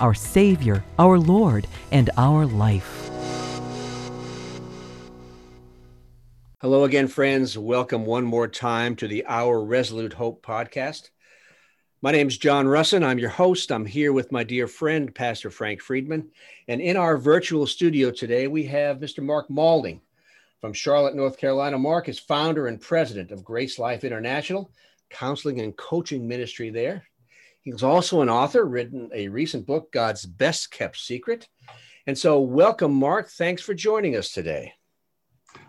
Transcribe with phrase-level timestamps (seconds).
[0.00, 3.08] our Savior, our Lord, and our life.
[6.60, 7.56] Hello again, friends.
[7.56, 11.10] Welcome one more time to the Our Resolute Hope podcast.
[12.02, 13.04] My name is John Russin.
[13.04, 13.70] I'm your host.
[13.70, 16.28] I'm here with my dear friend, Pastor Frank Friedmann.
[16.66, 19.22] And in our virtual studio today, we have Mr.
[19.22, 20.00] Mark Maulding
[20.60, 21.78] from Charlotte, North Carolina.
[21.78, 24.70] Mark is founder and president of Grace Life International,
[25.10, 27.04] counseling and coaching ministry there.
[27.72, 31.48] He's also an author, written a recent book, God's Best Kept Secret.
[32.06, 33.28] And so, welcome, Mark.
[33.28, 34.72] Thanks for joining us today.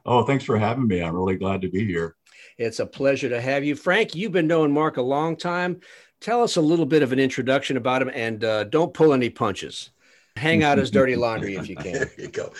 [0.05, 1.01] Oh, thanks for having me.
[1.01, 2.15] I'm really glad to be here.
[2.57, 3.75] It's a pleasure to have you.
[3.75, 5.81] Frank, you've been knowing Mark a long time
[6.21, 9.29] tell us a little bit of an introduction about him and uh, don't pull any
[9.29, 9.91] punches.
[10.35, 11.93] Hang out his dirty laundry if you can.
[11.93, 12.53] there you go.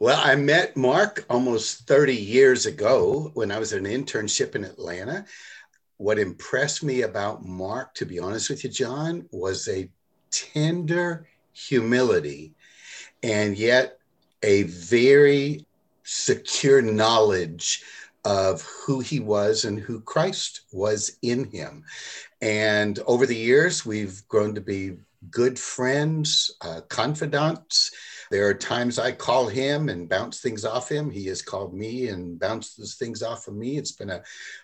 [0.00, 5.24] Well, I met Mark almost 30 years ago when I was an internship in Atlanta.
[6.00, 9.90] What impressed me about Mark, to be honest with you, John, was a
[10.30, 12.54] tender humility
[13.22, 13.98] and yet
[14.42, 15.66] a very
[16.02, 17.82] secure knowledge
[18.24, 21.84] of who he was and who Christ was in him.
[22.40, 24.96] And over the years, we've grown to be
[25.30, 27.90] good friends, uh, confidants.
[28.30, 31.10] There are times I call him and bounce things off him.
[31.10, 33.76] He has called me and bounces things off of me.
[33.76, 34.22] It's been a,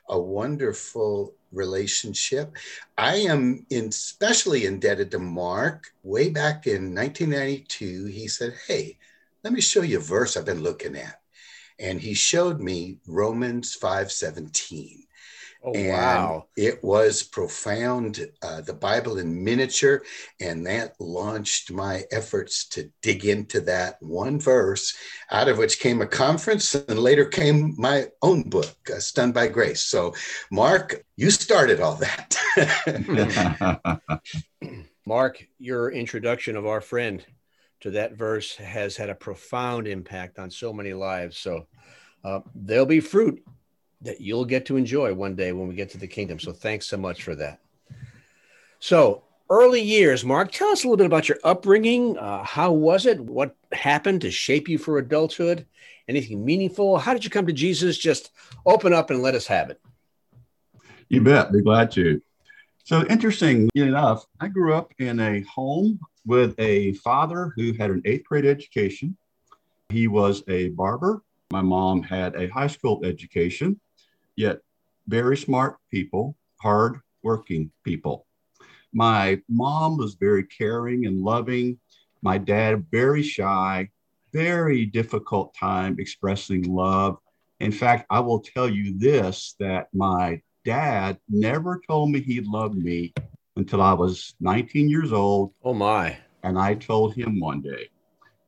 [0.09, 2.56] a wonderful relationship.
[2.97, 5.89] I am in, especially indebted to Mark.
[6.05, 8.98] Way back in 1992, he said, Hey,
[9.42, 11.20] let me show you a verse I've been looking at
[11.78, 15.06] and he showed me Romans 5:17.
[15.66, 16.47] Oh, and wow.
[16.56, 20.03] It was profound, uh, the Bible in miniature,
[20.41, 24.97] and that launched my efforts to dig into that one verse,
[25.32, 29.49] out of which came a conference, and later came my own book, uh, Stunned by
[29.49, 29.82] Grace.
[29.82, 30.15] So,
[30.53, 32.37] Mark, you started all that.
[35.05, 37.26] Mark, your introduction of our friend
[37.81, 41.38] to that verse has had a profound impact on so many lives.
[41.38, 41.66] So
[42.25, 43.43] uh, there'll be fruit
[44.02, 46.38] that you'll get to enjoy one day when we get to the kingdom.
[46.38, 47.60] So thanks so much for that.
[48.78, 52.18] So early years, Mark, tell us a little bit about your upbringing.
[52.18, 53.18] Uh, how was it?
[53.20, 55.66] What happened to shape you for adulthood?
[56.08, 56.98] Anything meaningful?
[56.98, 57.98] How did you come to Jesus?
[57.98, 58.30] Just
[58.64, 59.80] open up and let us have it.
[61.08, 61.52] You bet.
[61.52, 62.20] Be glad to.
[62.84, 68.02] So interesting enough, I grew up in a home with a father who had an
[68.04, 69.16] eighth grade education.
[69.88, 71.22] He was a barber.
[71.50, 73.80] My mom had a high school education,
[74.36, 74.60] yet
[75.08, 78.26] very smart people, hard working people.
[78.92, 81.78] My mom was very caring and loving.
[82.22, 83.88] My dad, very shy,
[84.32, 87.19] very difficult time expressing love.
[87.60, 92.76] In fact, I will tell you this that my dad never told me he loved
[92.76, 93.14] me
[93.56, 95.52] until I was 19 years old.
[95.62, 96.19] Oh, my.
[96.42, 97.88] And I told him one day,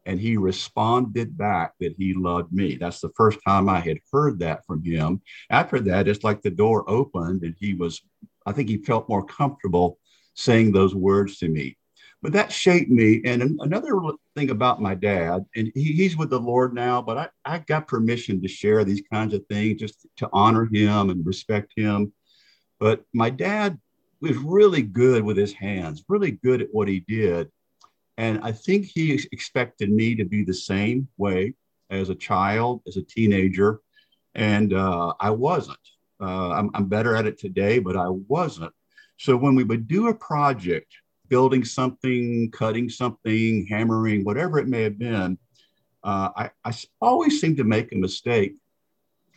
[0.08, 2.76] and he responded back that he loved me.
[2.76, 5.20] That's the first time I had heard that from him.
[5.50, 8.00] After that, it's like the door opened and he was,
[8.46, 9.98] I think he felt more comfortable
[10.32, 11.76] saying those words to me.
[12.22, 13.20] But that shaped me.
[13.26, 14.00] And another
[14.34, 17.86] thing about my dad, and he, he's with the Lord now, but I, I got
[17.86, 22.14] permission to share these kinds of things just to honor him and respect him.
[22.80, 23.78] But my dad
[24.22, 27.50] was really good with his hands, really good at what he did.
[28.18, 31.54] And I think he expected me to be the same way
[31.88, 33.80] as a child, as a teenager.
[34.34, 35.78] And uh, I wasn't.
[36.20, 38.72] Uh, I'm, I'm better at it today, but I wasn't.
[39.18, 40.92] So when we would do a project,
[41.28, 45.38] building something, cutting something, hammering, whatever it may have been,
[46.02, 48.56] uh, I, I always seemed to make a mistake.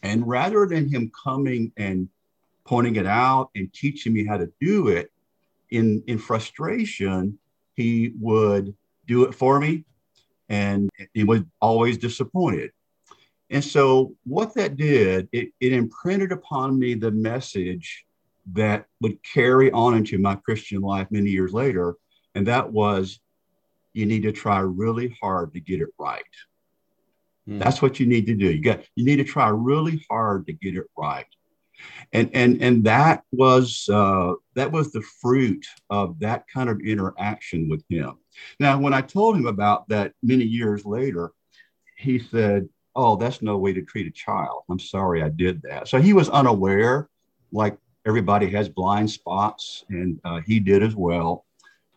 [0.02, 2.10] And rather than him coming and
[2.66, 5.12] pointing it out and teaching me how to do it
[5.70, 7.38] in in frustration
[7.76, 8.76] he would
[9.12, 9.86] do it for me.
[10.50, 12.72] And he was always disappointed.
[13.50, 18.06] And so what that did it, it imprinted upon me the message
[18.54, 21.96] that would carry on into my christian life many years later.
[22.34, 23.20] And that was
[23.94, 26.24] you need to try really hard to get it right.
[27.46, 27.60] Hmm.
[27.60, 28.50] that's what you need to do.
[28.52, 31.26] You got you need to try really hard to get it right
[32.14, 37.70] and and and that was uh, that was the fruit of that kind of interaction
[37.70, 38.18] with him.
[38.60, 41.32] Now, when I told him about that many years later,
[41.98, 44.64] he said, "Oh, that's no way to treat a child.
[44.70, 47.10] I'm sorry I did that." So he was unaware,
[47.52, 51.46] like everybody has blind spots, and uh, he did as well.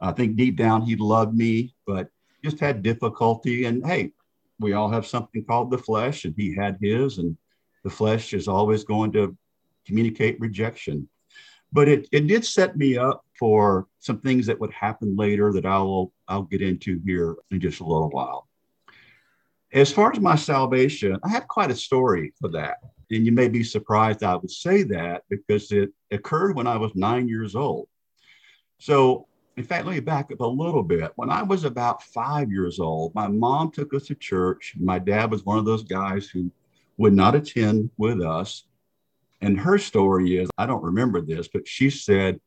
[0.01, 2.09] I think deep down he loved me, but
[2.45, 3.65] just had difficulty.
[3.65, 4.13] And hey,
[4.61, 7.37] we all have something called the flesh, and he had his, and
[7.83, 9.37] the flesh is always going to
[9.87, 11.09] communicate rejection.
[11.73, 15.67] But it, it did set me up for some things that would happen later that
[15.67, 18.49] I'll I'll get into here in just a little while.
[19.73, 22.79] As far as my salvation, I have quite a story for that.
[23.11, 26.93] And you may be surprised I would say that because it occurred when I was
[26.95, 27.89] nine years old.
[28.79, 29.27] So,
[29.57, 31.13] in fact, let me back up a little bit.
[31.17, 34.75] When I was about five years old, my mom took us to church.
[34.79, 36.51] My dad was one of those guys who
[36.99, 38.65] would not attend with us.
[39.41, 42.41] And her story is I don't remember this, but she said,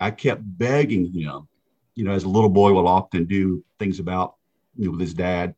[0.00, 1.48] I kept begging him,
[1.94, 4.34] you know, as a little boy will often do things about,
[4.76, 5.54] you know, with his dad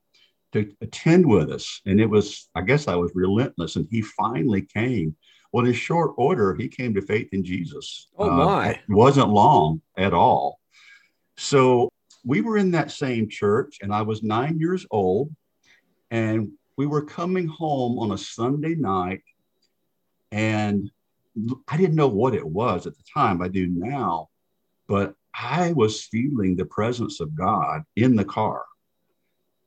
[0.52, 1.80] to attend with us.
[1.86, 3.76] And it was, I guess I was relentless.
[3.76, 5.16] And he finally came.
[5.52, 8.08] Well, in short order, he came to faith in Jesus.
[8.18, 8.70] Oh, my.
[8.70, 10.58] Uh, it wasn't long at all.
[11.36, 11.88] So
[12.24, 15.34] we were in that same church, and I was nine years old.
[16.10, 19.22] And we were coming home on a Sunday night
[20.34, 20.90] and
[21.68, 23.40] I didn't know what it was at the time.
[23.40, 24.30] I do now,
[24.88, 28.64] but I was feeling the presence of God in the car.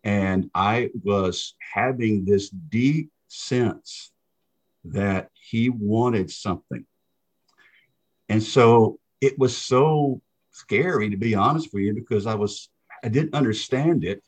[0.03, 4.11] And I was having this deep sense
[4.83, 6.85] that He wanted something.
[8.27, 10.21] And so it was so
[10.51, 12.69] scary, to be honest with you, because I was,
[13.05, 14.21] I didn't understand it.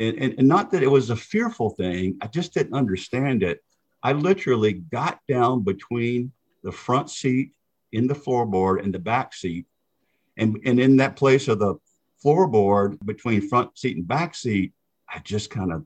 [0.00, 3.60] And, and, and not that it was a fearful thing, I just didn't understand it.
[4.02, 6.32] I literally got down between
[6.62, 7.52] the front seat
[7.92, 9.66] in the floorboard and the back seat.
[10.36, 11.76] And, and in that place of the
[12.24, 14.72] floorboard between front seat and back seat,
[15.08, 15.84] I just kind of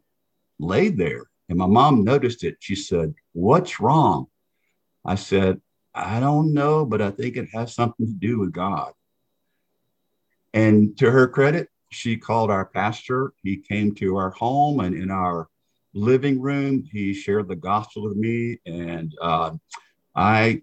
[0.59, 1.27] laid there.
[1.49, 2.57] And my mom noticed it.
[2.61, 4.27] She said, What's wrong?
[5.05, 5.61] I said,
[5.95, 8.93] I don't know, but I think it has something to do with God.
[10.53, 13.33] And to her credit, she called our pastor.
[13.43, 15.49] He came to our home and in our
[15.97, 16.85] living room.
[16.93, 19.53] He shared the gospel with me, and uh,
[20.15, 20.63] I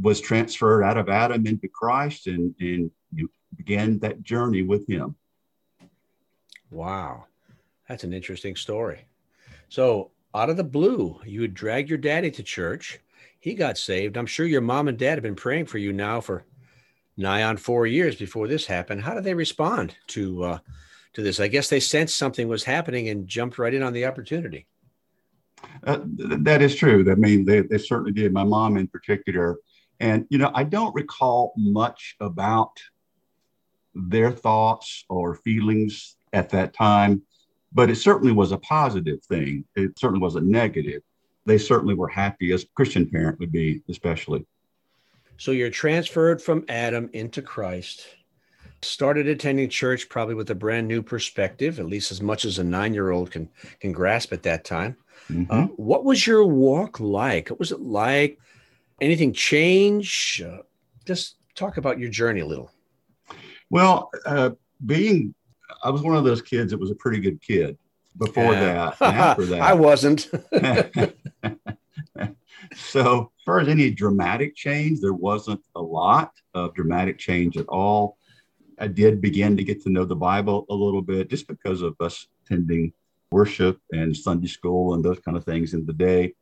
[0.00, 2.90] was transferred out of Adam into Christ and, and
[3.56, 5.16] began that journey with him.
[6.70, 7.26] Wow.
[7.88, 9.06] That's an interesting story.
[9.68, 13.00] So, out of the blue, you would drag your daddy to church.
[13.40, 14.16] He got saved.
[14.16, 16.44] I'm sure your mom and dad have been praying for you now for
[17.16, 19.02] nigh on four years before this happened.
[19.02, 20.58] How did they respond to uh,
[21.14, 21.40] to this?
[21.40, 24.66] I guess they sensed something was happening and jumped right in on the opportunity.
[25.84, 27.10] Uh, th- that is true.
[27.10, 28.32] I mean, they, they certainly did.
[28.32, 29.58] My mom, in particular,
[29.98, 32.80] and you know, I don't recall much about
[33.94, 37.22] their thoughts or feelings at that time,
[37.72, 39.64] but it certainly was a positive thing.
[39.76, 41.02] It certainly was a negative.
[41.44, 44.46] They certainly were happy, as Christian parent would be, especially.
[45.36, 48.06] So you're transferred from Adam into Christ
[48.82, 52.64] started attending church probably with a brand new perspective, at least as much as a
[52.64, 53.48] nine year old can
[53.80, 54.96] can grasp at that time.
[55.30, 55.52] Mm-hmm.
[55.52, 57.50] Uh, what was your walk like?
[57.50, 58.38] What was it like?
[59.00, 60.42] Anything change?
[60.44, 60.62] Uh,
[61.06, 62.70] just talk about your journey a little.
[63.70, 64.50] Well, uh,
[64.84, 65.34] being,
[65.82, 67.78] I was one of those kids that was a pretty good kid
[68.16, 68.96] before that.
[69.00, 70.28] after that, I wasn't.
[72.74, 77.68] so, as far as any dramatic change, there wasn't a lot of dramatic change at
[77.68, 78.16] all.
[78.80, 81.94] I did begin to get to know the Bible a little bit just because of
[82.00, 82.94] us attending
[83.30, 86.34] worship and Sunday school and those kind of things in the day.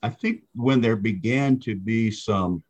[0.00, 2.62] I think when there began to be some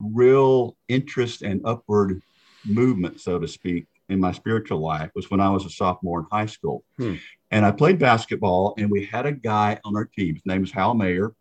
[0.00, 2.22] real interest and upward
[2.64, 6.26] movement, so to speak, in my spiritual life was when I was a sophomore in
[6.32, 6.82] high school.
[6.96, 7.16] Hmm.
[7.50, 10.34] And I played basketball, and we had a guy on our team.
[10.34, 11.34] His name was Hal Mayer,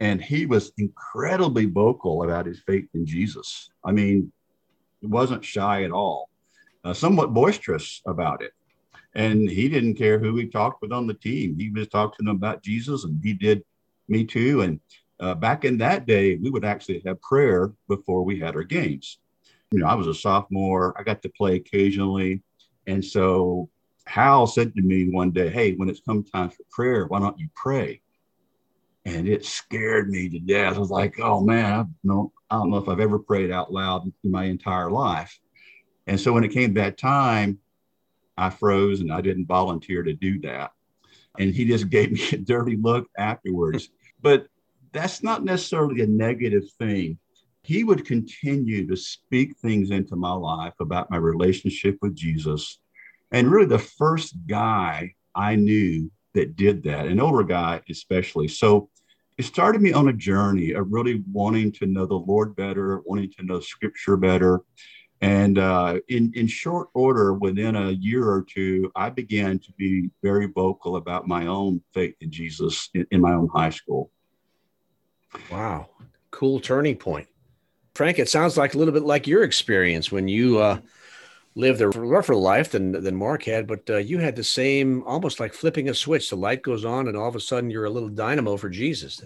[0.00, 3.70] and he was incredibly vocal about his faith in Jesus.
[3.84, 4.32] I mean,
[5.00, 6.28] he wasn't shy at all
[6.84, 8.52] uh, somewhat boisterous about it.
[9.14, 11.58] And he didn't care who he talked with on the team.
[11.58, 13.62] He was talking about Jesus, and he did
[14.08, 14.62] me too.
[14.62, 14.80] And
[15.20, 19.18] uh, back in that day, we would actually have prayer before we had our games.
[19.70, 20.94] You know, I was a sophomore.
[20.98, 22.42] I got to play occasionally,
[22.86, 23.70] and so
[24.06, 27.38] Hal said to me one day, "Hey, when it's come time for prayer, why don't
[27.38, 28.02] you pray?"
[29.04, 30.76] And it scared me to death.
[30.76, 33.72] I was like, "Oh man, I don't, I don't know if I've ever prayed out
[33.72, 35.38] loud in my entire life."
[36.06, 37.58] And so when it came that time,
[38.36, 40.72] I froze and I didn't volunteer to do that.
[41.38, 43.88] And he just gave me a dirty look afterwards.
[44.20, 44.46] but
[44.92, 47.18] that's not necessarily a negative thing.
[47.62, 52.78] He would continue to speak things into my life about my relationship with Jesus.
[53.30, 58.48] And really, the first guy I knew that did that, an older guy especially.
[58.48, 58.90] So
[59.38, 63.32] it started me on a journey of really wanting to know the Lord better, wanting
[63.38, 64.60] to know Scripture better.
[65.22, 70.10] And uh, in, in short order, within a year or two, I began to be
[70.20, 74.10] very vocal about my own faith in Jesus in, in my own high school.
[75.50, 75.90] Wow.
[76.32, 77.28] Cool turning point.
[77.94, 80.78] Frank, it sounds like a little bit like your experience when you uh,
[81.54, 85.38] lived a rougher life than than Mark had, but uh, you had the same, almost
[85.38, 86.30] like flipping a switch.
[86.30, 89.22] The light goes on, and all of a sudden, you're a little dynamo for Jesus.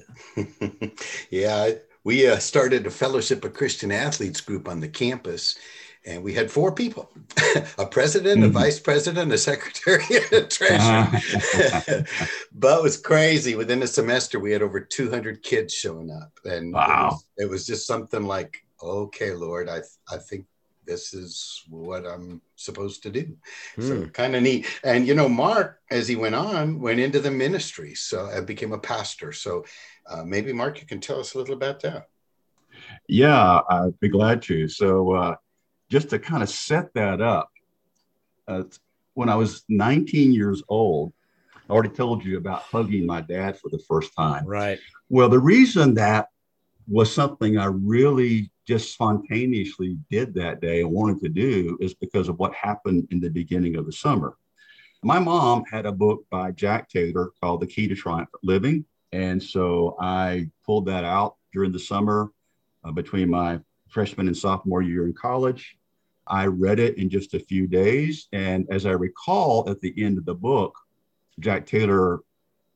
[1.30, 1.70] yeah,
[2.04, 5.56] we uh, started a Fellowship of Christian Athletes group on the campus,
[6.06, 7.10] and we had four people
[7.78, 8.56] a president mm-hmm.
[8.56, 12.06] a vice president a secretary and a treasurer
[12.52, 16.72] but it was crazy within a semester we had over 200 kids showing up and
[16.72, 17.08] wow.
[17.08, 20.46] it, was, it was just something like okay lord i i think
[20.86, 23.36] this is what I'm supposed to do.
[23.74, 23.82] Hmm.
[23.82, 24.66] So kind of neat.
[24.84, 28.72] And you know, Mark, as he went on, went into the ministry, so I became
[28.72, 29.32] a pastor.
[29.32, 29.64] So
[30.08, 32.08] uh, maybe Mark, you can tell us a little about that.
[33.08, 34.68] Yeah, I'd be glad to.
[34.68, 35.36] So uh,
[35.90, 37.50] just to kind of set that up,
[38.48, 38.62] uh,
[39.14, 41.12] when I was 19 years old,
[41.68, 44.46] I already told you about hugging my dad for the first time.
[44.46, 44.78] Right.
[45.08, 46.28] Well, the reason that
[46.88, 52.28] was something I really just spontaneously did that day and wanted to do is because
[52.28, 54.36] of what happened in the beginning of the summer.
[55.02, 58.84] My mom had a book by Jack Taylor called The Key to Triumphant Living.
[59.12, 62.32] And so I pulled that out during the summer
[62.84, 65.76] uh, between my freshman and sophomore year in college.
[66.26, 68.28] I read it in just a few days.
[68.32, 70.76] And as I recall at the end of the book,
[71.38, 72.20] Jack Taylor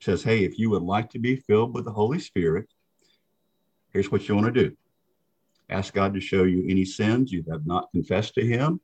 [0.00, 2.66] says, Hey, if you would like to be filled with the Holy Spirit,
[3.92, 4.76] here's what you want to do
[5.68, 8.80] ask God to show you any sins you have not confessed to Him,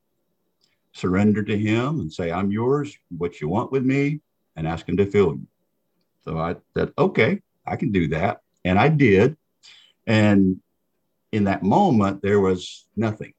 [0.92, 4.20] surrender to Him and say, I'm yours, what you want with me,
[4.54, 5.46] and ask Him to fill you.
[6.24, 8.40] So I said, Okay, I can do that.
[8.64, 9.36] And I did.
[10.06, 10.60] And
[11.36, 13.32] in that moment, there was nothing.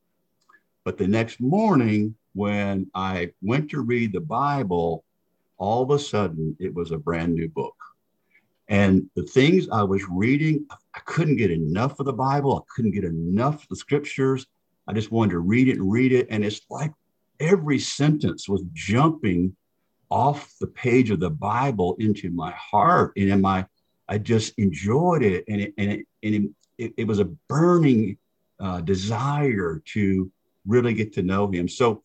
[0.86, 5.04] But the next morning, when I went to read the Bible,
[5.58, 7.76] all of a sudden it was a brand new book.
[8.70, 12.58] And the things I was reading, I couldn't get enough of the Bible.
[12.58, 14.46] I couldn't get enough of the scriptures.
[14.88, 16.28] I just wanted to read it and read it.
[16.30, 16.92] And it's like
[17.40, 19.56] every sentence was jumping
[20.10, 23.66] off the page of the Bible into my heart and in my,
[24.08, 25.44] I just enjoyed it.
[25.48, 28.18] And it, and it, and it, it, it was a burning
[28.60, 30.32] uh, desire to
[30.66, 31.68] really get to know him.
[31.68, 32.04] So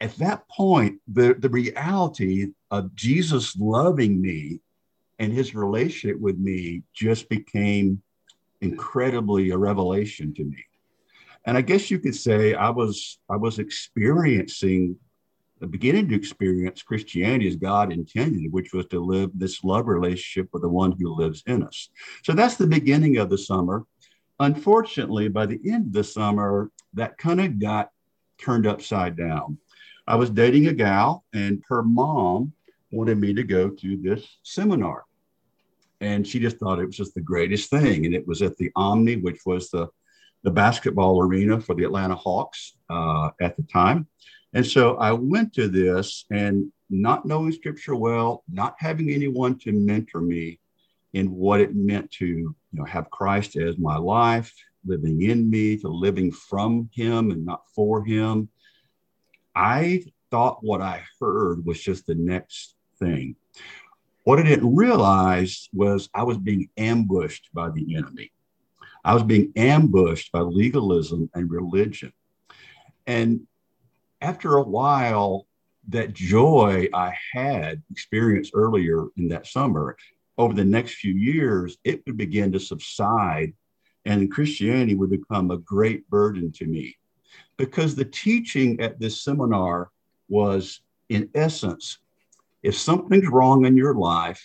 [0.00, 4.60] at that point, the, the reality of Jesus loving me
[5.18, 8.02] and his relationship with me just became
[8.60, 10.64] incredibly a revelation to me.
[11.46, 14.96] And I guess you could say I was I was experiencing
[15.60, 20.48] the beginning to experience Christianity as God intended, which was to live this love relationship
[20.52, 21.90] with the one who lives in us.
[22.22, 23.84] So that's the beginning of the summer.
[24.40, 27.90] Unfortunately, by the end of the summer, that kind of got
[28.38, 29.58] turned upside down.
[30.06, 32.52] I was dating a gal, and her mom
[32.90, 35.04] wanted me to go to this seminar.
[36.00, 38.04] And she just thought it was just the greatest thing.
[38.04, 39.88] And it was at the Omni, which was the,
[40.42, 44.06] the basketball arena for the Atlanta Hawks uh, at the time.
[44.52, 49.72] And so I went to this and not knowing scripture well, not having anyone to
[49.72, 50.60] mentor me
[51.12, 54.52] in what it meant to you know, have Christ as my life,
[54.84, 58.48] living in me, to living from him and not for him.
[59.54, 63.36] I thought what I heard was just the next thing.
[64.24, 68.32] What I didn't realize was I was being ambushed by the enemy.
[69.04, 72.12] I was being ambushed by legalism and religion.
[73.06, 73.46] And
[74.20, 75.46] after a while,
[75.90, 79.96] that joy I had experienced earlier in that summer,
[80.38, 83.52] over the next few years, it would begin to subside
[84.04, 86.96] and Christianity would become a great burden to me
[87.56, 89.90] because the teaching at this seminar
[90.28, 91.98] was, in essence,
[92.62, 94.42] if something's wrong in your life,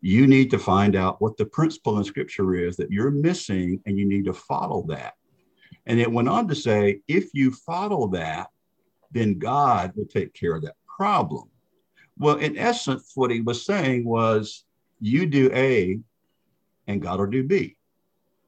[0.00, 3.98] you need to find out what the principle in scripture is that you're missing and
[3.98, 5.14] you need to follow that.
[5.86, 8.48] And it went on to say, if you follow that,
[9.10, 11.48] then God will take care of that problem.
[12.18, 14.64] Well, in essence, what he was saying was,
[15.02, 16.00] you do A
[16.86, 17.76] and God will do B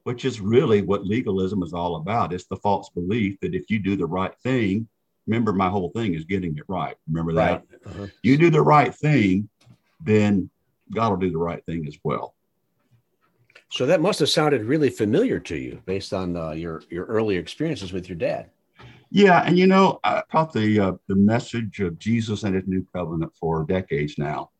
[0.05, 2.31] which is really what legalism is all about.
[2.31, 4.87] It's the false belief that if you do the right thing,
[5.25, 6.95] remember my whole thing is getting it right.
[7.07, 7.63] Remember that?
[7.71, 7.81] Right.
[7.87, 8.07] Uh-huh.
[8.21, 9.49] You do the right thing,
[9.99, 10.47] then
[10.93, 12.35] God will do the right thing as well.
[13.71, 17.39] So that must have sounded really familiar to you based on uh, your your earlier
[17.39, 18.51] experiences with your dad.
[19.09, 22.85] Yeah, and you know, I taught the uh, the message of Jesus and His new
[22.93, 24.51] covenant for decades now,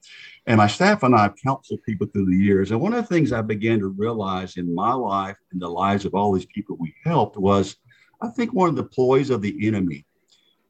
[0.47, 2.71] and my staff and I have counseled people through the years.
[2.71, 6.05] And one of the things I began to realize in my life and the lives
[6.05, 7.77] of all these people we helped was,
[8.21, 10.05] I think one of the ploys of the enemy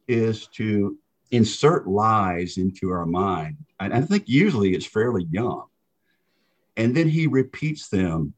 [0.08, 0.98] is to
[1.32, 5.66] insert lies into our mind, and I think usually it's fairly young,
[6.78, 8.34] and then he repeats them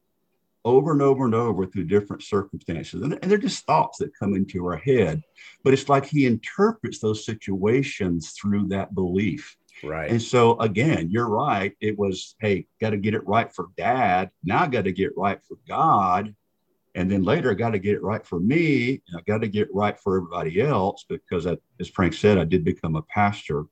[0.64, 3.02] over and over and over through different circumstances.
[3.02, 5.22] And, and they're just thoughts that come into our head.
[5.64, 9.56] But it's like he interprets those situations through that belief.
[9.82, 10.10] Right.
[10.10, 11.76] And so, again, you're right.
[11.80, 14.30] It was, hey, got to get it right for dad.
[14.42, 16.34] Now I got to get right for God.
[16.94, 19.02] And then later, I got to get it right for me.
[19.08, 22.44] And I got to get right for everybody else because, I, as Frank said, I
[22.44, 23.66] did become a pastor a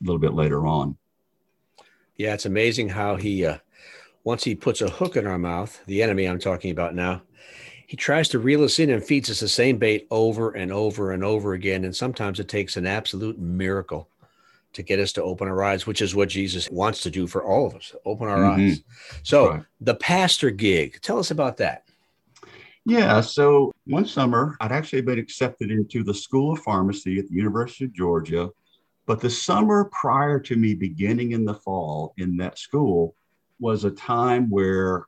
[0.00, 0.96] little bit later on.
[2.16, 3.58] Yeah, it's amazing how he, uh,
[4.24, 7.22] once he puts a hook in our mouth, the enemy I'm talking about now,
[7.86, 11.12] he tries to reel us in and feeds us the same bait over and over
[11.12, 11.84] and over again.
[11.84, 14.08] And sometimes it takes an absolute miracle
[14.72, 17.44] to get us to open our eyes, which is what Jesus wants to do for
[17.44, 18.70] all of us open our mm-hmm.
[18.70, 18.82] eyes.
[19.22, 19.62] So, right.
[19.80, 21.84] the pastor gig, tell us about that.
[22.84, 23.20] Yeah.
[23.20, 27.84] So, one summer, I'd actually been accepted into the School of Pharmacy at the University
[27.84, 28.50] of Georgia.
[29.04, 33.14] But the summer prior to me beginning in the fall in that school,
[33.62, 35.06] was a time where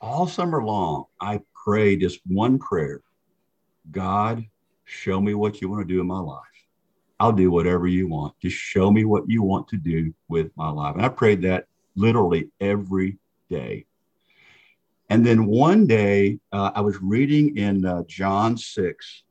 [0.00, 3.00] all summer long I prayed just one prayer
[3.90, 4.44] God,
[4.84, 6.42] show me what you want to do in my life.
[7.20, 8.34] I'll do whatever you want.
[8.40, 10.94] Just show me what you want to do with my life.
[10.94, 13.18] And I prayed that literally every
[13.50, 13.86] day.
[15.10, 19.22] And then one day uh, I was reading in uh, John 6.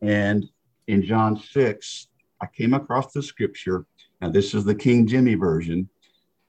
[0.00, 0.48] And
[0.86, 2.08] in John 6,
[2.40, 3.84] I came across the scripture.
[4.20, 5.88] Now, this is the King Jimmy version.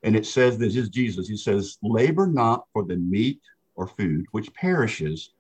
[0.04, 1.28] And it says, this is Jesus.
[1.28, 3.42] He says, labor not for the meat
[3.76, 5.32] or food which perishes,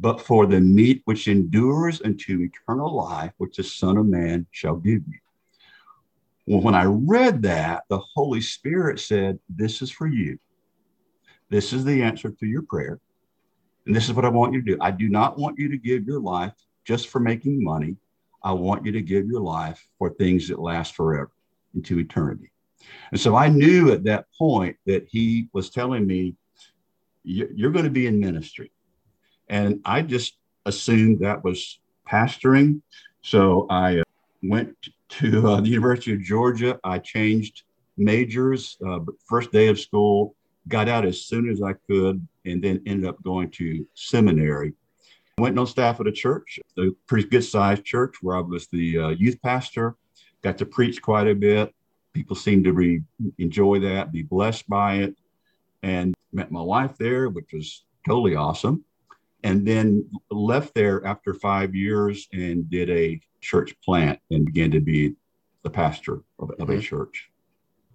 [0.00, 4.76] but for the meat which endures unto eternal life, which the Son of Man shall
[4.76, 5.18] give you.
[6.46, 10.38] Well, when I read that, the Holy Spirit said, This is for you.
[11.50, 12.98] This is the answer to your prayer.
[13.86, 14.78] And this is what I want you to do.
[14.80, 16.54] I do not want you to give your life
[16.86, 17.96] just for making money.
[18.42, 21.30] I want you to give your life for things that last forever
[21.74, 22.50] into eternity.
[23.10, 26.36] And so I knew at that point that he was telling me,
[27.22, 28.72] You're going to be in ministry.
[29.50, 32.80] And I just assumed that was pastoring.
[33.20, 34.04] So I uh,
[34.42, 34.74] went
[35.10, 36.80] to uh, the University of Georgia.
[36.84, 37.64] I changed
[37.98, 40.34] majors, uh, first day of school,
[40.68, 44.72] got out as soon as I could, and then ended up going to seminary.
[45.36, 48.98] Went on staff at a church, a pretty good sized church where I was the
[48.98, 49.96] uh, youth pastor,
[50.42, 51.74] got to preach quite a bit
[52.12, 53.02] people seemed to
[53.38, 55.16] enjoy that, be blessed by it,
[55.82, 58.84] and met my wife there, which was totally awesome.
[59.42, 64.80] And then left there after five years and did a church plant and began to
[64.80, 65.14] be
[65.62, 66.72] the pastor of, of mm-hmm.
[66.72, 67.30] a church.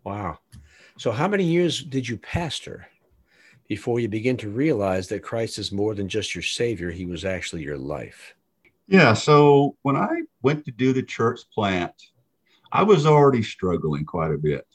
[0.03, 0.39] Wow.
[0.97, 2.87] So, how many years did you pastor
[3.67, 6.91] before you begin to realize that Christ is more than just your Savior?
[6.91, 8.35] He was actually your life.
[8.87, 9.13] Yeah.
[9.13, 11.93] So, when I went to do the church plant,
[12.71, 14.65] I was already struggling quite a bit.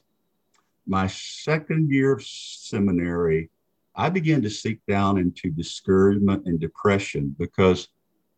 [0.87, 3.51] My second year of seminary,
[3.95, 7.89] I began to sink down into discouragement and depression because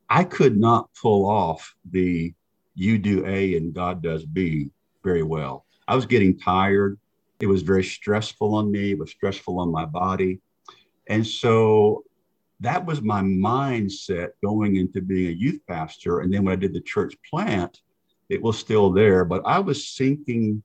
[0.08, 2.34] I could not pull off the
[2.74, 4.70] you do A and God does B
[5.04, 5.66] very well.
[5.86, 6.98] I was getting tired.
[7.40, 10.40] It was very stressful on me, it was stressful on my body.
[11.08, 12.04] And so
[12.60, 16.20] that was my mindset going into being a youth pastor.
[16.20, 17.80] And then when I did the church plant,
[18.28, 20.62] it was still there, but I was sinking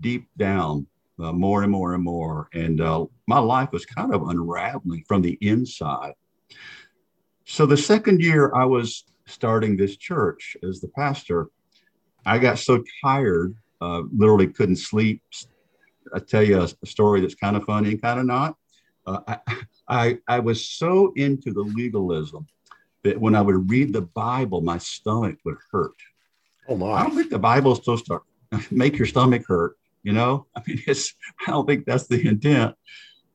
[0.00, 0.86] deep down
[1.22, 2.48] uh, more and more and more.
[2.52, 6.14] And uh, my life was kind of unraveling from the inside.
[7.44, 11.48] So the second year I was starting this church as the pastor,
[12.26, 15.22] I got so tired, uh, literally couldn't sleep.
[16.14, 18.56] I tell you a, a, story that's kind of funny and kind of not.
[19.06, 19.38] Uh, I,
[19.88, 22.46] I, I was so into the legalism
[23.02, 25.94] that when I would read the Bible, my stomach would hurt.
[26.68, 26.92] Oh my!
[26.92, 28.20] I don't think the Bible is supposed to
[28.70, 29.76] make your stomach hurt.
[30.02, 31.14] You know, I mean, it's
[31.46, 32.74] I don't think that's the intent,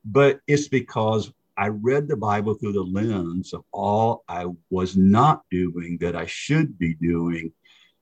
[0.04, 5.42] but it's because I read the Bible through the lens of all I was not
[5.50, 7.52] doing that I should be doing.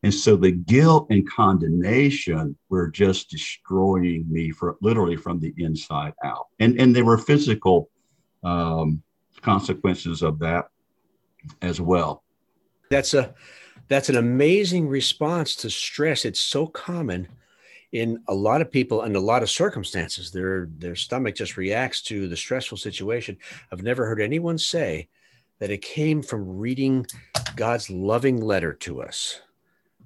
[0.03, 6.13] And so the guilt and condemnation were just destroying me for literally from the inside
[6.23, 6.49] out.
[6.59, 7.89] And, and there were physical
[8.43, 9.03] um,
[9.41, 10.67] consequences of that
[11.63, 12.23] as well.
[12.91, 13.35] That's a
[13.89, 16.25] that's an amazing response to stress.
[16.25, 17.29] It's so common
[17.95, 22.03] in a lot of people and a lot of circumstances, their their stomach just reacts
[22.03, 23.39] to the stressful situation.
[23.73, 25.09] I've never heard anyone say
[25.61, 27.07] that it came from reading
[27.55, 29.41] God's loving letter to us.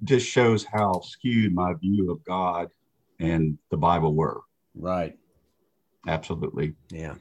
[0.03, 2.69] Just shows how skewed my view of God
[3.19, 4.41] and the Bible were.
[4.75, 5.17] Right.
[6.07, 6.75] Absolutely.
[6.91, 7.15] Yeah.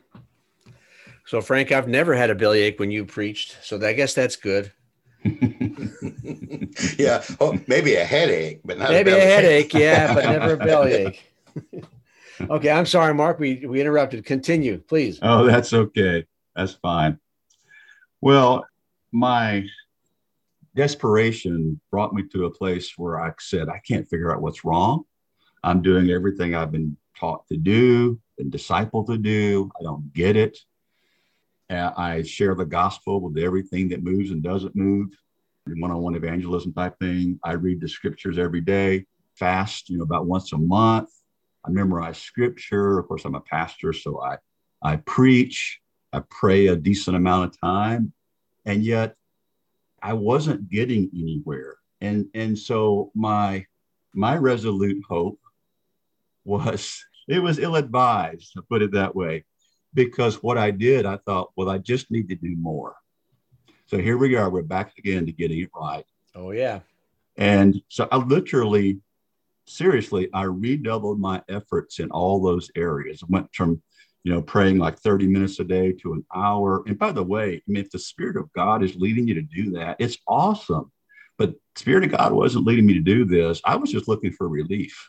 [1.24, 3.57] So, Frank, I've never had a bellyache when you preached.
[3.62, 4.70] So, I guess that's good.
[6.99, 7.23] yeah.
[7.41, 9.75] Oh, maybe a headache, but not maybe a, a headache.
[9.75, 11.23] Yeah, but never a bellyache.
[12.41, 12.71] okay.
[12.71, 13.38] I'm sorry, Mark.
[13.38, 14.25] We, we interrupted.
[14.25, 15.19] Continue, please.
[15.23, 16.25] Oh, that's okay.
[16.55, 17.19] That's fine.
[18.21, 18.67] Well,
[19.12, 19.67] my
[20.77, 25.05] desperation brought me to a place where I said, I can't figure out what's wrong.
[25.64, 29.71] I'm doing everything I've been taught to do, and discipled to do.
[29.79, 30.59] I don't get it.
[31.71, 35.09] Uh, I share the gospel with everything that moves and doesn't move,
[35.76, 37.38] one on one evangelism type thing.
[37.44, 41.11] I read the scriptures every day, fast, you know, about once a month.
[41.64, 42.98] I memorize scripture.
[42.98, 44.37] Of course, I'm a pastor, so I,
[44.83, 45.81] I preach,
[46.12, 48.12] I pray a decent amount of time.
[48.64, 49.14] And yet
[50.02, 51.76] I wasn't getting anywhere.
[52.00, 53.66] And, and so my,
[54.14, 55.40] my resolute hope
[56.44, 59.44] was it was ill advised, to put it that way
[59.94, 62.94] because what I did, I thought, well, I just need to do more.
[63.88, 64.51] So here we are.
[64.51, 66.05] We're back again to getting it right.
[66.35, 66.81] Oh, yeah.
[67.38, 69.01] And so I literally,
[69.66, 73.22] seriously, I redoubled my efforts in all those areas.
[73.22, 73.81] I went from,
[74.24, 76.83] you know, praying like 30 minutes a day to an hour.
[76.87, 79.42] And by the way, I mean, if the Spirit of God is leading you to
[79.42, 80.92] do that, it's awesome.
[81.38, 83.62] But Spirit of God wasn't leading me to do this.
[83.64, 85.09] I was just looking for relief.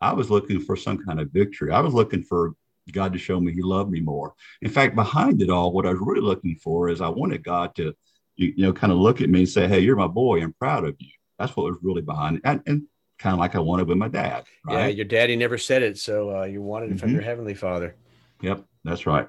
[0.00, 1.70] I was looking for some kind of victory.
[1.70, 2.54] I was looking for
[2.92, 4.34] God to show me he loved me more.
[4.62, 7.74] In fact, behind it all, what I was really looking for is I wanted God
[7.76, 7.94] to,
[8.36, 10.42] you, you know, kind of look at me and say, Hey, you're my boy.
[10.42, 11.10] I'm proud of you.
[11.38, 12.42] That's what was really behind it.
[12.44, 12.82] And, and
[13.18, 14.44] kind of like I wanted with my dad.
[14.66, 14.80] Right?
[14.80, 14.86] Yeah.
[14.88, 15.98] Your daddy never said it.
[15.98, 16.98] So uh, you wanted it mm-hmm.
[16.98, 17.96] from your heavenly father.
[18.42, 18.64] Yep.
[18.84, 19.28] That's right.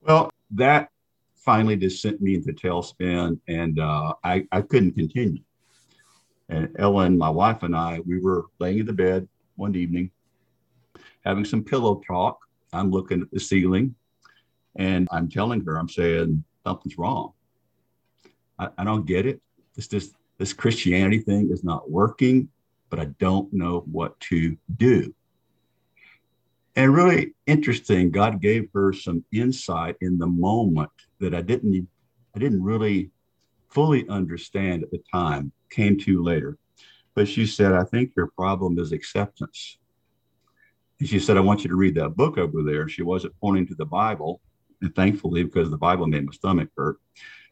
[0.00, 0.90] Well, that
[1.36, 5.42] finally just sent me into tailspin and uh, I, I couldn't continue.
[6.48, 10.10] And Ellen, my wife and I, we were laying in the bed one evening
[11.26, 12.38] having some pillow talk
[12.76, 13.94] I'm looking at the ceiling
[14.76, 17.32] and I'm telling her, I'm saying, something's wrong.
[18.58, 19.40] I, I don't get it.
[19.74, 22.48] This, this, this Christianity thing is not working,
[22.90, 25.14] but I don't know what to do.
[26.76, 31.88] And really interesting, God gave her some insight in the moment that I didn't,
[32.34, 33.10] I didn't really
[33.70, 36.58] fully understand at the time, came to later.
[37.14, 39.78] But she said, I think your problem is acceptance.
[41.00, 42.88] And she said, I want you to read that book over there.
[42.88, 44.40] She wasn't pointing to the Bible.
[44.82, 46.98] And thankfully, because the Bible made my stomach hurt.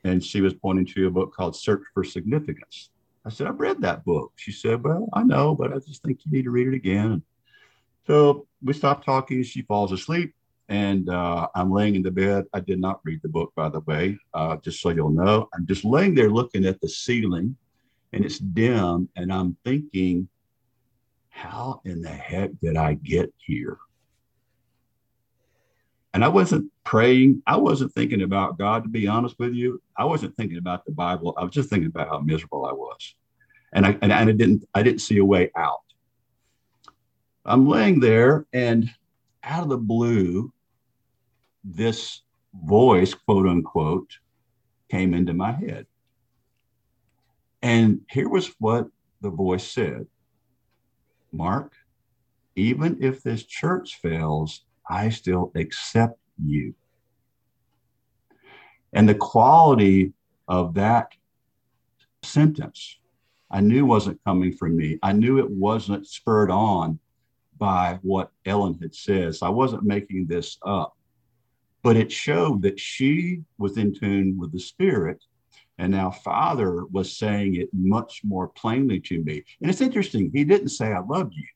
[0.05, 2.91] And she was pointing to a book called Search for Significance.
[3.25, 4.33] I said, I've read that book.
[4.37, 7.23] She said, Well, I know, but I just think you need to read it again.
[8.07, 9.43] So we stopped talking.
[9.43, 10.35] She falls asleep.
[10.69, 12.45] And uh, I'm laying in the bed.
[12.53, 15.49] I did not read the book, by the way, uh, just so you'll know.
[15.55, 17.57] I'm just laying there looking at the ceiling
[18.15, 19.09] and it's dim.
[19.17, 20.29] And I'm thinking,
[21.35, 23.77] how in the heck did I get here?
[26.15, 27.43] And I wasn't praying.
[27.45, 29.83] I wasn't thinking about God, to be honest with you.
[29.97, 31.35] I wasn't thinking about the Bible.
[31.37, 33.17] I was just thinking about how miserable I was.
[33.73, 35.81] And I, and I didn't, I didn't see a way out.
[37.45, 38.89] I'm laying there and
[39.43, 40.53] out of the blue,
[41.65, 42.23] this
[42.55, 44.19] voice, quote unquote,
[44.89, 45.87] came into my head.
[47.61, 48.87] And here was what
[49.21, 50.07] the voice said
[51.35, 51.73] Mark,
[52.57, 56.75] even if this church fails, I still accept you.
[58.93, 60.13] And the quality
[60.47, 61.13] of that
[62.23, 62.99] sentence,
[63.51, 64.99] I knew wasn't coming from me.
[65.03, 66.99] I knew it wasn't spurred on
[67.59, 69.35] by what Ellen had said.
[69.35, 70.97] So I wasn't making this up.
[71.83, 75.23] But it showed that she was in tune with the Spirit
[75.79, 79.45] and now Father was saying it much more plainly to me.
[79.61, 81.47] And it's interesting, he didn't say, I love you.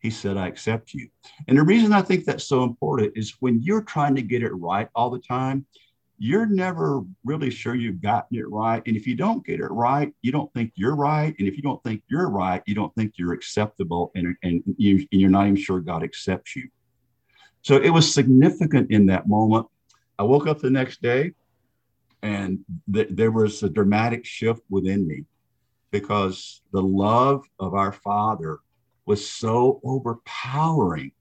[0.00, 1.08] He said, I accept you.
[1.48, 4.52] And the reason I think that's so important is when you're trying to get it
[4.52, 5.66] right all the time,
[6.18, 8.82] you're never really sure you've gotten it right.
[8.86, 11.34] And if you don't get it right, you don't think you're right.
[11.38, 15.06] And if you don't think you're right, you don't think you're acceptable and, and, you,
[15.12, 16.68] and you're not even sure God accepts you.
[17.62, 19.66] So it was significant in that moment.
[20.18, 21.32] I woke up the next day
[22.22, 22.60] and
[22.92, 25.24] th- there was a dramatic shift within me
[25.90, 28.58] because the love of our Father
[29.06, 31.12] was so overpowering.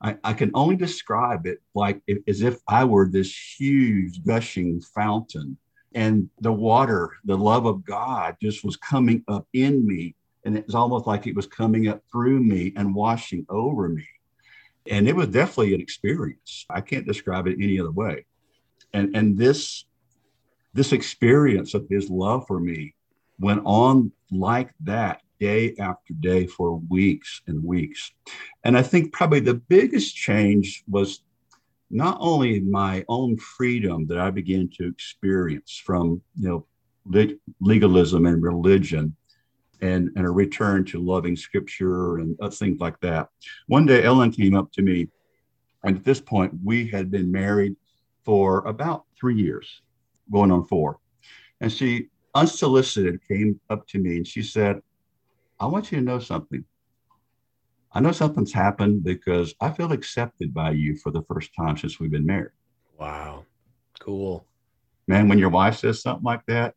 [0.00, 4.80] I, I can only describe it like if, as if I were this huge gushing
[4.80, 5.58] fountain
[5.94, 10.66] and the water, the love of God just was coming up in me And it
[10.66, 14.06] was almost like it was coming up through me and washing over me.
[14.90, 16.64] And it was definitely an experience.
[16.70, 18.24] I can't describe it any other way.
[18.94, 19.84] And, and this,
[20.74, 22.94] this experience of his love for me
[23.40, 28.10] went on like that day after day for weeks and weeks.
[28.64, 31.22] And I think probably the biggest change was
[31.90, 36.66] not only my own freedom that I began to experience from, you know,
[37.60, 39.16] legalism and religion
[39.80, 43.28] and, and a return to loving scripture and things like that.
[43.68, 45.08] One day, Ellen came up to me,
[45.84, 47.76] and at this point, we had been married
[48.24, 49.80] for about three years,
[50.30, 50.98] going on four.
[51.60, 54.80] And she, unsolicited, came up to me and she said,
[55.60, 56.64] I want you to know something.
[57.92, 61.98] I know something's happened because I feel accepted by you for the first time since
[61.98, 62.52] we've been married.
[62.98, 63.44] Wow.
[63.98, 64.46] Cool.
[65.06, 66.74] Man, when your wife says something like that,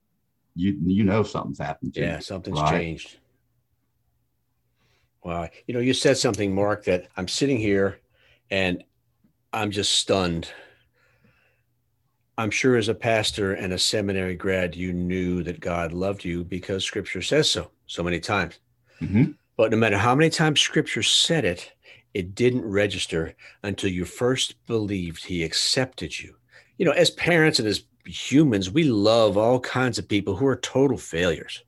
[0.55, 1.95] you you know something's happened.
[1.95, 2.71] yeah, you, something's right?
[2.71, 3.17] changed.
[5.23, 5.49] Wow.
[5.67, 7.99] You know, you said something, Mark, that I'm sitting here
[8.49, 8.83] and
[9.53, 10.49] I'm just stunned.
[12.37, 16.43] I'm sure as a pastor and a seminary grad, you knew that God loved you
[16.43, 18.59] because scripture says so so many times.
[19.01, 19.31] Mm-hmm.
[19.57, 21.71] But no matter how many times scripture said it,
[22.13, 26.35] it didn't register until you first believed he accepted you.
[26.77, 30.55] You know, as parents and as humans, we love all kinds of people who are
[30.55, 31.63] total failures.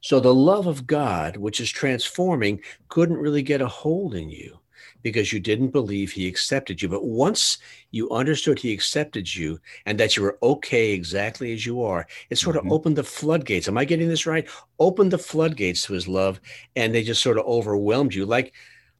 [0.00, 4.58] So the love of God, which is transforming, couldn't really get a hold in you
[5.04, 6.88] because you didn't believe he accepted you.
[6.88, 7.58] But once
[7.90, 12.38] you understood he accepted you and that you were okay exactly as you are, it
[12.38, 12.66] sort mm-hmm.
[12.66, 13.68] of opened the floodgates.
[13.68, 14.48] Am I getting this right?
[14.80, 16.40] Opened the floodgates to his love
[16.74, 18.24] and they just sort of overwhelmed you.
[18.24, 18.54] Like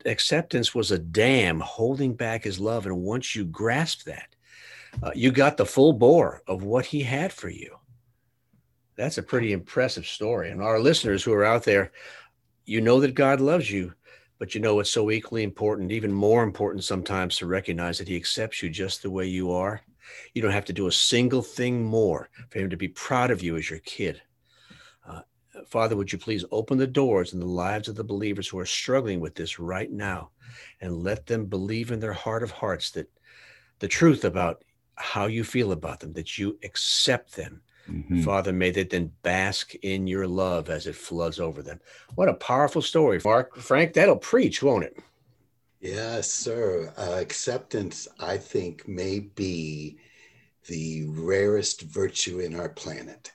[0.04, 2.84] acceptance was a dam holding back his love.
[2.84, 4.28] And once you grasped that,
[5.02, 7.78] uh, you got the full bore of what he had for you.
[8.96, 10.50] That's a pretty impressive story.
[10.50, 11.92] And our listeners who are out there,
[12.66, 13.94] you know that God loves you
[14.44, 18.14] but you know, it's so equally important, even more important sometimes, to recognize that He
[18.14, 19.80] accepts you just the way you are.
[20.34, 23.42] You don't have to do a single thing more for Him to be proud of
[23.42, 24.20] you as your kid.
[25.08, 25.22] Uh,
[25.66, 28.66] Father, would you please open the doors in the lives of the believers who are
[28.66, 30.28] struggling with this right now
[30.82, 33.10] and let them believe in their heart of hearts that
[33.78, 34.62] the truth about
[34.96, 38.22] how you feel about them, that you accept them Mm-hmm.
[38.22, 41.80] Father, may they then bask in your love as it floods over them.
[42.14, 43.56] What a powerful story, Mark.
[43.56, 44.98] Frank, that'll preach, won't it?
[45.80, 46.92] Yes, sir.
[46.96, 49.98] Uh, acceptance, I think, may be
[50.66, 53.30] the rarest virtue in our planet.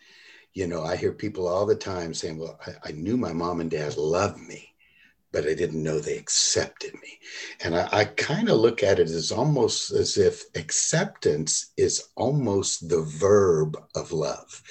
[0.53, 3.61] You know, I hear people all the time saying, Well, I, I knew my mom
[3.61, 4.68] and dad loved me
[5.31, 7.19] but I didn't know they accepted me.
[7.63, 12.89] And I, I kind of look at it as almost as if acceptance is almost
[12.89, 14.61] the verb of love.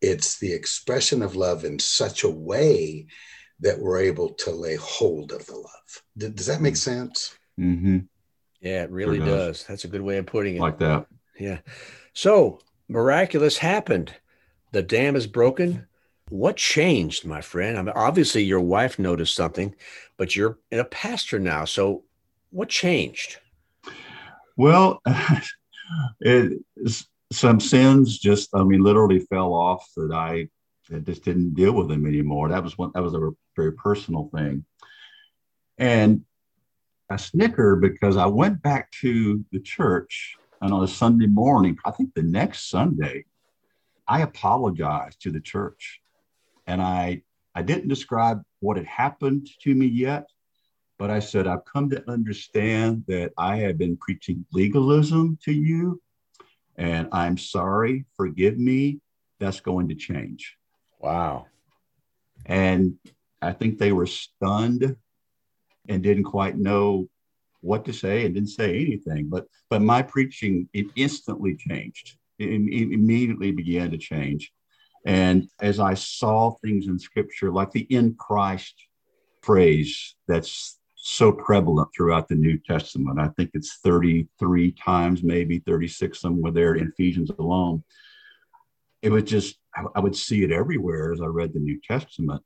[0.00, 3.06] It's the expression of love in such a way
[3.60, 6.34] that we're able to lay hold of the love.
[6.34, 7.36] Does that make sense?
[7.58, 8.00] Mm-hmm.
[8.60, 9.28] Yeah, it really does.
[9.28, 9.64] does.
[9.64, 10.60] That's a good way of putting it.
[10.60, 11.06] Like that.
[11.38, 11.58] Yeah.
[12.12, 14.14] So miraculous happened.
[14.72, 15.86] The dam is broken
[16.32, 17.76] what changed, my friend?
[17.78, 19.74] I mean, obviously, your wife noticed something,
[20.16, 21.64] but you're in a pastor now.
[21.64, 22.04] So,
[22.50, 23.38] what changed?
[24.56, 25.02] Well,
[26.20, 26.62] it,
[27.30, 30.48] some sins just, I mean, literally fell off that I
[31.04, 32.48] just didn't deal with them anymore.
[32.48, 32.92] That was one.
[32.94, 34.64] That was a very personal thing,
[35.78, 36.24] and
[37.10, 41.90] I snicker because I went back to the church and on a Sunday morning, I
[41.90, 43.24] think the next Sunday,
[44.06, 46.01] I apologized to the church
[46.66, 47.22] and I
[47.54, 50.26] I didn't describe what had happened to me yet,
[50.98, 56.00] but I said I've come to understand that I have been preaching legalism to you,
[56.76, 58.04] and I'm sorry.
[58.16, 59.00] Forgive me.
[59.38, 60.56] That's going to change.
[61.00, 61.46] Wow.
[62.46, 62.94] And
[63.40, 64.96] I think they were stunned
[65.88, 67.08] and didn't quite know
[67.60, 69.28] what to say and didn't say anything.
[69.28, 72.16] But but my preaching it instantly changed.
[72.38, 74.52] It, it immediately began to change.
[75.04, 78.74] And as I saw things in scripture, like the in Christ
[79.42, 86.20] phrase that's so prevalent throughout the New Testament, I think it's 33 times, maybe 36
[86.20, 87.82] somewhere there in Ephesians alone.
[89.02, 89.58] It was just,
[89.94, 92.42] I would see it everywhere as I read the New Testament.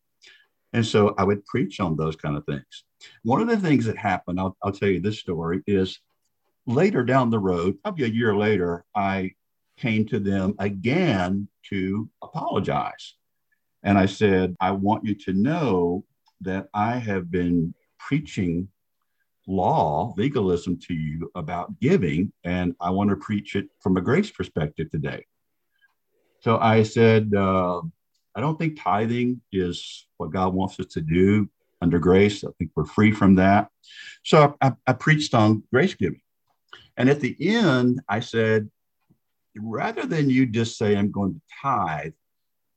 [0.72, 2.84] And so I would preach on those kind of things.
[3.22, 6.00] One of the things that happened, I'll, I'll tell you this story, is
[6.66, 9.32] later down the road, probably a year later, I
[9.76, 13.14] came to them again to apologize.
[13.82, 16.04] And I said, I want you to know
[16.40, 18.68] that I have been preaching
[19.46, 24.30] law, legalism to you about giving, and I want to preach it from a grace
[24.30, 25.24] perspective today.
[26.40, 27.80] So I said, uh,
[28.34, 31.48] I don't think tithing is what God wants us to do
[31.80, 32.44] under grace.
[32.44, 33.68] I think we're free from that.
[34.24, 36.20] So I, I preached on grace giving.
[36.96, 38.70] And at the end, I said,
[39.60, 42.12] rather than you just say, I'm going to tithe,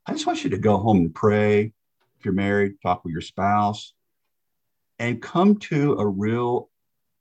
[0.06, 1.74] I just want you to go home and pray.
[2.18, 3.94] If you're married, talk with your spouse
[5.00, 6.70] and come to a real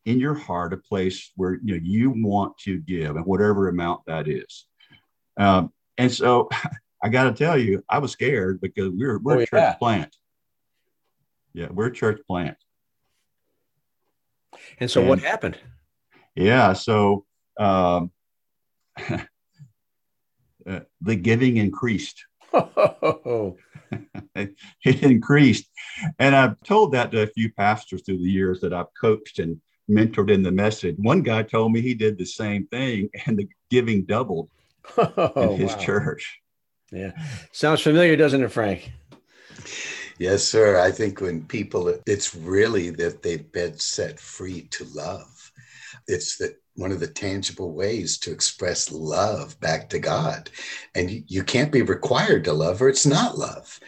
[0.04, 4.00] in your heart a place where you know you want to give and whatever amount
[4.06, 4.66] that is
[5.38, 6.48] um, and so
[7.02, 9.74] i got to tell you i was scared because we're we're oh, a church yeah.
[9.74, 10.16] plant
[11.52, 12.56] yeah we're a church plant
[14.80, 15.58] and so and, what happened
[16.34, 17.24] yeah so
[17.58, 18.10] um,
[20.68, 22.24] uh, the giving increased
[24.34, 25.66] it increased
[26.18, 29.60] and i've told that to a few pastors through the years that i've coached and
[29.88, 30.96] mentored in the message.
[30.98, 34.50] One guy told me he did the same thing and the giving doubled
[34.96, 35.78] oh, in his wow.
[35.78, 36.40] church.
[36.92, 37.12] Yeah.
[37.52, 38.92] Sounds familiar, doesn't it, Frank?
[40.18, 40.80] Yes, sir.
[40.80, 45.52] I think when people, it's really that they've been set free to love.
[46.06, 50.50] It's that one of the tangible ways to express love back to God.
[50.94, 53.80] And you, you can't be required to love or it's not love.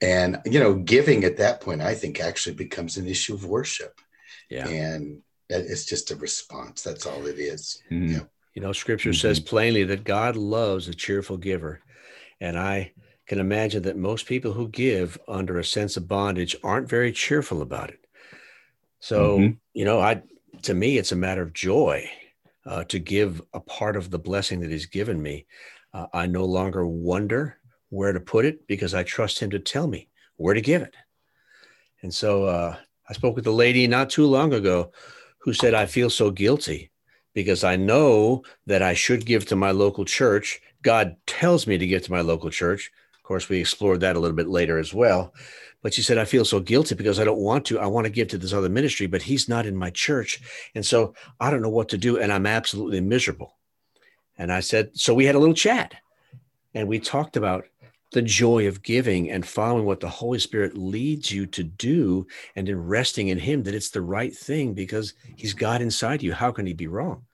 [0.00, 4.00] And, you know, giving at that point, I think actually becomes an issue of worship.
[4.48, 4.66] Yeah.
[4.66, 6.82] And it's just a response.
[6.82, 7.82] That's all it is.
[7.90, 8.12] Mm-hmm.
[8.12, 8.20] Yeah.
[8.54, 9.20] You know, scripture mm-hmm.
[9.20, 11.80] says plainly that God loves a cheerful giver.
[12.40, 12.92] And I
[13.26, 17.60] can imagine that most people who give under a sense of bondage aren't very cheerful
[17.60, 18.00] about it.
[19.00, 19.54] So, mm-hmm.
[19.74, 20.22] you know, I
[20.62, 22.08] to me, it's a matter of joy
[22.66, 25.46] uh, to give a part of the blessing that He's given me.
[25.92, 29.86] Uh, I no longer wonder where to put it because I trust Him to tell
[29.86, 30.94] me where to give it.
[32.02, 32.76] And so uh,
[33.08, 34.92] I spoke with a lady not too long ago
[35.38, 36.90] who said, I feel so guilty
[37.34, 40.60] because I know that I should give to my local church.
[40.82, 42.90] God tells me to give to my local church.
[43.16, 45.32] Of course, we explored that a little bit later as well.
[45.82, 47.78] But she said, I feel so guilty because I don't want to.
[47.78, 50.40] I want to give to this other ministry, but he's not in my church.
[50.74, 52.18] And so I don't know what to do.
[52.18, 53.54] And I'm absolutely miserable.
[54.36, 55.94] And I said, So we had a little chat
[56.74, 57.66] and we talked about
[58.12, 62.68] the joy of giving and following what the Holy Spirit leads you to do and
[62.68, 66.32] in resting in Him that it's the right thing because He's God inside you.
[66.32, 67.24] How can He be wrong?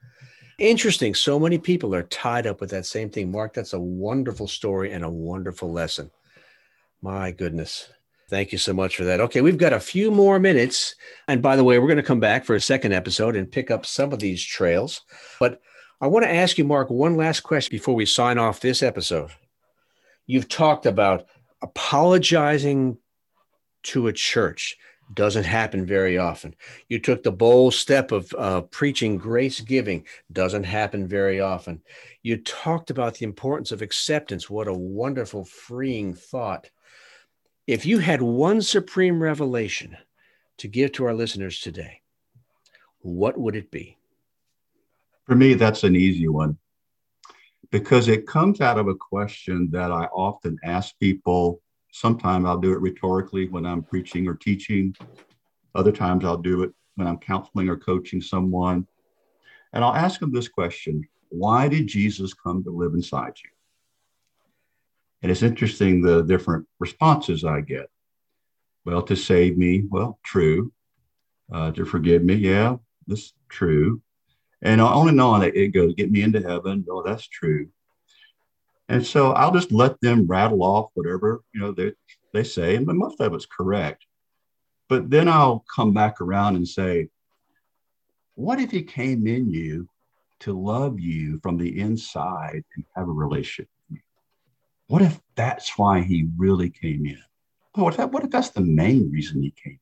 [0.59, 1.14] Interesting.
[1.14, 3.30] So many people are tied up with that same thing.
[3.30, 6.11] Mark, that's a wonderful story and a wonderful lesson.
[7.02, 7.88] My goodness.
[8.34, 9.20] Thank you so much for that.
[9.20, 10.96] Okay, we've got a few more minutes.
[11.28, 13.70] And by the way, we're going to come back for a second episode and pick
[13.70, 15.02] up some of these trails.
[15.38, 15.60] But
[16.00, 19.30] I want to ask you, Mark, one last question before we sign off this episode
[20.26, 21.26] you've talked about
[21.62, 22.98] apologizing
[23.82, 24.76] to a church
[25.12, 26.54] doesn't happen very often.
[26.88, 31.82] You took the bold step of uh, preaching grace giving, doesn't happen very often.
[32.22, 34.48] You talked about the importance of acceptance.
[34.48, 36.70] What a wonderful, freeing thought.
[37.66, 39.96] If you had one supreme revelation
[40.59, 42.03] to give to our listeners today,
[42.98, 43.96] what would it be?
[45.24, 46.59] For me, that's an easy one
[47.70, 51.62] because it comes out of a question that I often ask people.
[51.90, 54.94] Sometimes I'll do it rhetorically when I'm preaching or teaching.
[55.74, 58.87] Other times I'll do it when I'm counseling or coaching someone.
[59.72, 63.50] And I'll ask them this question Why did Jesus come to live inside you?
[65.24, 67.87] And it's interesting the different responses I get.
[68.84, 70.70] Well, to save me, well, true.
[71.50, 74.02] Uh, to forgive me, yeah, this true.
[74.60, 76.84] And on and on it goes, get me into heaven.
[76.90, 77.70] Oh, that's true.
[78.90, 81.94] And so I'll just let them rattle off whatever, you know, they,
[82.34, 84.04] they say, and most of it's correct.
[84.90, 87.08] But then I'll come back around and say,
[88.34, 89.88] what if he came in you
[90.40, 93.70] to love you from the inside and have a relationship?
[94.86, 97.22] What if that's why he really came in?
[97.74, 99.80] What if, what if that's the main reason he came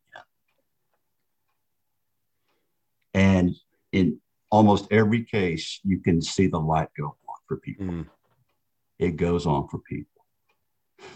[3.14, 3.20] in?
[3.20, 3.56] And
[3.92, 7.86] in almost every case, you can see the light go on for people.
[7.86, 8.06] Mm.
[8.98, 10.08] It goes on for people.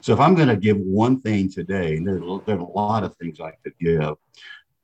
[0.00, 3.04] So if I'm going to give one thing today, and there, there are a lot
[3.04, 4.16] of things I could give,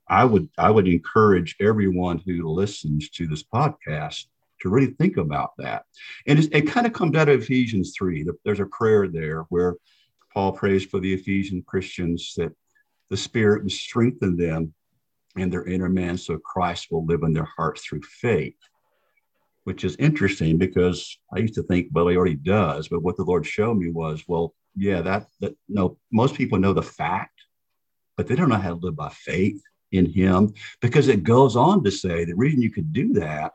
[0.08, 4.26] I would I would encourage everyone who listens to this podcast
[4.62, 5.84] to really think about that.
[6.26, 8.26] And it kind of comes out of Ephesians 3.
[8.44, 9.76] There's a prayer there where
[10.32, 12.52] Paul prays for the Ephesian Christians that
[13.10, 14.72] the Spirit would strengthen them
[15.36, 18.56] in their inner man so Christ will live in their hearts through faith,
[19.64, 22.88] which is interesting because I used to think, well, he already does.
[22.88, 26.72] But what the Lord showed me was, well, yeah, that, that no, most people know
[26.72, 27.40] the fact,
[28.16, 29.60] but they don't know how to live by faith
[29.90, 33.52] in him because it goes on to say the reason you could do that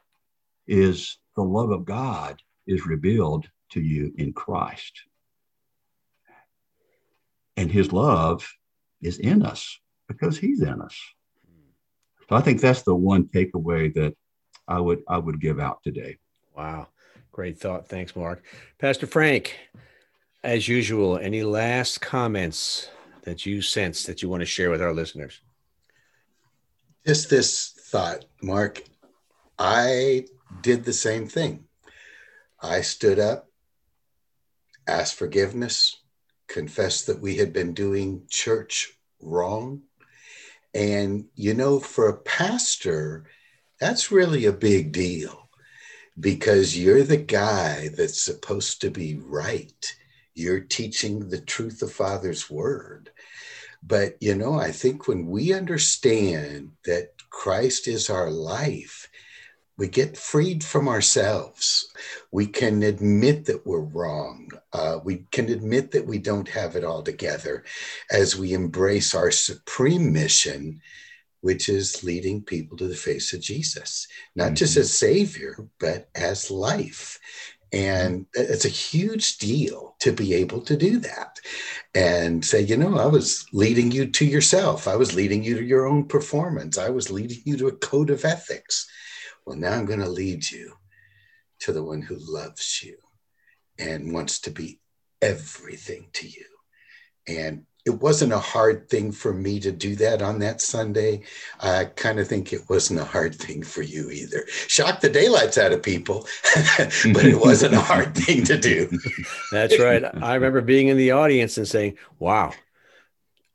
[0.67, 5.01] is the love of God is revealed to you in Christ.
[7.57, 8.47] and his love
[9.01, 10.97] is in us because he's in us.
[12.29, 14.13] So I think that's the one takeaway that
[14.67, 16.17] I would I would give out today.
[16.55, 16.87] Wow.
[17.31, 17.87] Great thought.
[17.87, 18.43] Thanks, Mark.
[18.79, 19.57] Pastor Frank,
[20.43, 22.89] as usual, any last comments
[23.23, 25.41] that you sense that you want to share with our listeners?
[27.05, 28.83] Just this thought, Mark.
[29.59, 30.25] I
[30.61, 31.65] did the same thing.
[32.61, 33.49] I stood up,
[34.87, 35.97] asked forgiveness,
[36.47, 39.81] confessed that we had been doing church wrong.
[40.73, 43.25] And, you know, for a pastor,
[43.79, 45.49] that's really a big deal
[46.19, 49.95] because you're the guy that's supposed to be right.
[50.33, 53.11] You're teaching the truth of Father's word.
[53.83, 59.09] But, you know, I think when we understand that Christ is our life,
[59.77, 61.93] we get freed from ourselves.
[62.31, 64.49] We can admit that we're wrong.
[64.73, 67.63] Uh, we can admit that we don't have it all together
[68.11, 70.81] as we embrace our supreme mission,
[71.41, 74.55] which is leading people to the face of Jesus, not mm-hmm.
[74.55, 77.19] just as Savior, but as life.
[77.73, 81.39] And it's a huge deal to be able to do that
[81.93, 84.87] and say, you know, I was leading you to yourself.
[84.87, 86.77] I was leading you to your own performance.
[86.77, 88.89] I was leading you to a code of ethics.
[89.47, 90.73] Well, now I'm going to lead you
[91.61, 92.97] to the one who loves you
[93.79, 94.81] and wants to be
[95.21, 96.43] everything to you.
[97.29, 101.21] And it wasn't a hard thing for me to do that on that Sunday.
[101.61, 104.45] I kind of think it wasn't a hard thing for you either.
[104.49, 106.27] Shock the daylights out of people,
[106.77, 108.89] but it wasn't a hard thing to do.
[109.53, 110.03] That's right.
[110.21, 112.51] I remember being in the audience and saying, wow,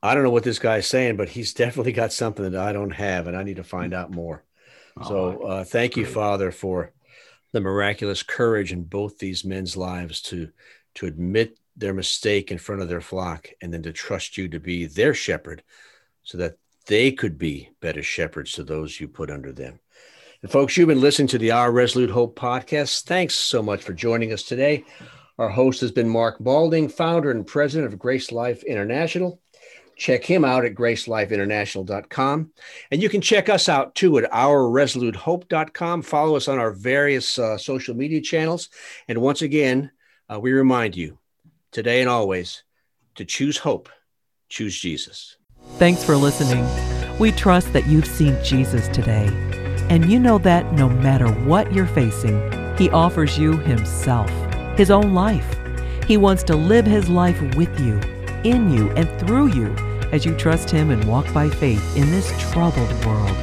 [0.01, 2.95] I don't know what this guy's saying, but he's definitely got something that I don't
[2.95, 4.43] have, and I need to find out more.
[5.01, 6.91] So uh, thank you, Father, for
[7.51, 10.49] the miraculous courage in both these men's lives to
[10.95, 14.59] to admit their mistake in front of their flock and then to trust you to
[14.59, 15.63] be their shepherd
[16.21, 19.79] so that they could be better shepherds to those you put under them.
[20.43, 23.03] And folks, you've been listening to the Our Resolute Hope podcast.
[23.05, 24.83] Thanks so much for joining us today.
[25.39, 29.39] Our host has been Mark Maulding, founder and president of Grace Life International.
[29.95, 32.51] Check him out at gracelifeinternational.com.
[32.91, 36.01] And you can check us out too at ourresolutehope.com.
[36.01, 38.69] Follow us on our various uh, social media channels.
[39.07, 39.91] And once again,
[40.31, 41.19] uh, we remind you
[41.71, 42.63] today and always
[43.15, 43.89] to choose hope,
[44.49, 45.37] choose Jesus.
[45.77, 46.67] Thanks for listening.
[47.19, 49.29] We trust that you've seen Jesus today.
[49.89, 52.41] And you know that no matter what you're facing,
[52.77, 54.29] He offers you Himself,
[54.75, 55.59] His own life.
[56.07, 57.99] He wants to live His life with you
[58.43, 59.73] in you and through you
[60.11, 63.37] as you trust Him and walk by faith in this troubled world.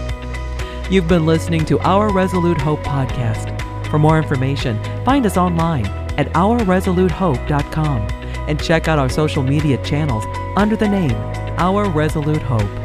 [0.90, 3.57] You've been listening to Our Resolute Hope podcast.
[3.90, 5.86] For more information, find us online
[6.18, 8.03] at ourresolutehope.com
[8.48, 10.24] and check out our social media channels
[10.57, 11.14] under the name
[11.59, 12.80] Our Resolute Hope.